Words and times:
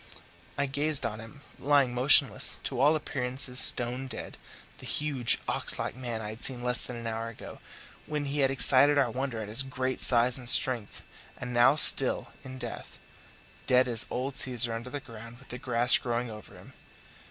I 0.57 0.65
gazed 0.65 1.05
on 1.05 1.19
him 1.19 1.41
lying 1.59 1.93
motionless, 1.93 2.59
to 2.63 2.79
all 2.79 2.95
appearances 2.95 3.59
stone 3.59 4.07
dead 4.07 4.35
the 4.79 4.87
huge, 4.87 5.37
ox 5.47 5.77
like 5.77 5.95
man 5.95 6.21
I 6.21 6.29
had 6.29 6.41
seen 6.41 6.63
less 6.63 6.83
than 6.85 6.95
an 6.95 7.05
hour 7.05 7.27
ago, 7.27 7.59
when 8.07 8.25
he 8.25 8.39
had 8.39 8.49
excited 8.49 8.97
our 8.97 9.11
wonder 9.11 9.43
at 9.43 9.47
his 9.47 9.61
great 9.61 10.01
size 10.01 10.39
and 10.39 10.49
strength, 10.49 11.03
and 11.37 11.53
now 11.53 11.75
still 11.75 12.29
in 12.43 12.57
death 12.57 12.97
dead 13.67 13.87
as 13.87 14.07
old 14.09 14.35
Caesar 14.37 14.73
under 14.73 14.89
the 14.89 14.99
ground 14.99 15.37
with 15.37 15.49
the 15.49 15.59
grass 15.59 15.95
growing 15.99 16.31
over 16.31 16.55
him! 16.55 16.73